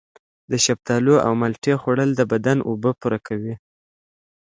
د 0.51 0.53
شفتالو 0.65 1.15
او 1.25 1.31
مالټې 1.41 1.73
خوړل 1.81 2.09
د 2.15 2.21
بدن 2.31 2.57
اوبه 2.69 2.91
پوره 2.99 3.19
کوي. 3.27 3.53